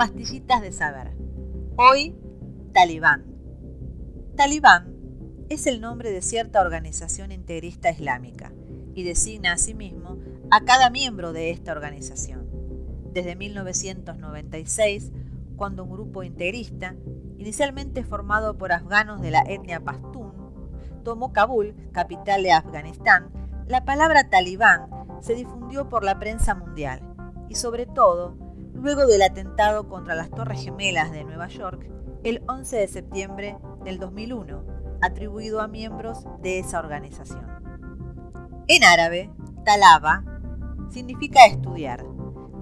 [0.00, 1.12] Pastillitas de saber.
[1.76, 2.16] Hoy,
[2.72, 3.26] Talibán.
[4.34, 4.96] Talibán
[5.50, 8.50] es el nombre de cierta organización integrista islámica
[8.94, 10.16] y designa asimismo
[10.50, 12.48] a cada miembro de esta organización.
[13.12, 15.12] Desde 1996,
[15.56, 16.96] cuando un grupo integrista,
[17.36, 20.32] inicialmente formado por afganos de la etnia pastún,
[21.04, 23.30] tomó Kabul, capital de Afganistán,
[23.68, 24.88] la palabra talibán
[25.20, 27.02] se difundió por la prensa mundial
[27.50, 31.90] y sobre todo luego del atentado contra las Torres Gemelas de Nueva York
[32.22, 34.64] el 11 de septiembre del 2001,
[35.00, 37.46] atribuido a miembros de esa organización.
[38.68, 39.30] En árabe,
[39.64, 40.24] talaba
[40.90, 42.04] significa estudiar.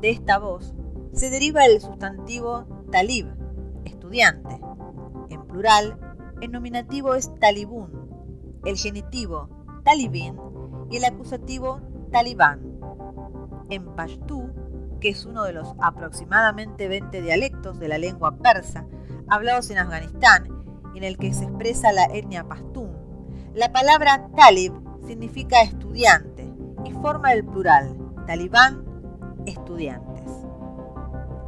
[0.00, 0.74] De esta voz
[1.12, 3.26] se deriva el sustantivo talib,
[3.84, 4.60] estudiante.
[5.30, 5.98] En plural,
[6.40, 9.48] el nominativo es talibún, el genitivo
[9.84, 10.36] talibín
[10.90, 11.80] y el acusativo
[12.12, 12.60] talibán.
[13.70, 14.50] En pashtú,
[15.00, 18.86] que es uno de los aproximadamente 20 dialectos de la lengua persa
[19.28, 20.48] hablados en Afganistán
[20.94, 22.96] en el que se expresa la etnia pastún,
[23.54, 24.72] la palabra talib
[25.06, 26.52] significa estudiante
[26.84, 28.84] y forma el plural talibán
[29.46, 30.24] estudiantes.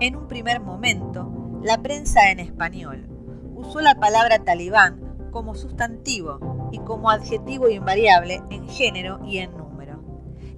[0.00, 3.08] En un primer momento, la prensa en español
[3.54, 10.02] usó la palabra talibán como sustantivo y como adjetivo invariable en género y en número.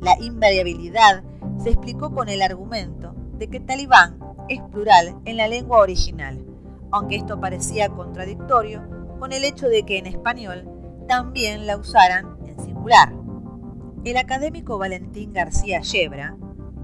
[0.00, 1.22] La invariabilidad
[1.62, 6.45] se explicó con el argumento de que talibán es plural en la lengua original,
[6.91, 8.83] aunque esto parecía contradictorio
[9.19, 10.69] con el hecho de que en español
[11.06, 13.12] también la usaran en singular.
[14.05, 16.37] El académico Valentín García Yebra,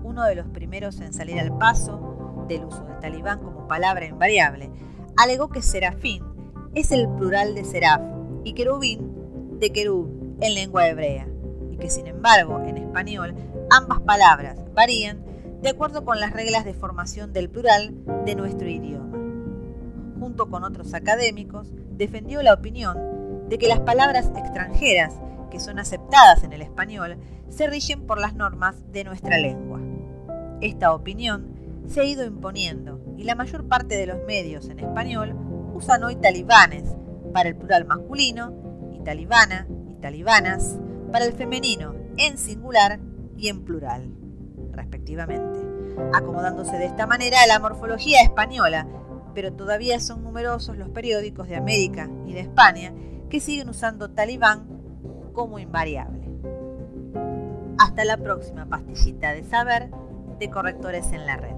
[0.03, 4.71] uno de los primeros en salir al paso del uso de talibán como palabra invariable,
[5.17, 6.23] alegó que serafín
[6.75, 8.03] es el plural de seraf
[8.43, 11.29] y querubín de querub en lengua hebrea,
[11.71, 13.35] y que sin embargo en español
[13.71, 15.25] ambas palabras varían
[15.63, 17.95] de acuerdo con las reglas de formación del plural
[18.25, 19.05] de nuestro idioma
[20.25, 25.15] junto con otros académicos, defendió la opinión de que las palabras extranjeras
[25.51, 27.19] que son aceptadas en el español
[27.51, 29.81] se rigen por las normas de nuestra lengua.
[30.63, 35.37] Esta opinión se ha ido imponiendo y la mayor parte de los medios en español
[35.75, 36.85] usan hoy talibanes
[37.35, 38.55] para el plural masculino
[38.95, 40.79] y talibana y talibanas
[41.13, 42.99] para el femenino en singular
[43.37, 44.11] y en plural,
[44.73, 45.61] respectivamente,
[46.13, 48.87] acomodándose de esta manera a la morfología española
[49.35, 52.93] pero todavía son numerosos los periódicos de América y de España
[53.29, 54.67] que siguen usando talibán
[55.33, 56.31] como invariable.
[57.79, 59.91] Hasta la próxima pastillita de saber
[60.39, 61.57] de correctores en la red.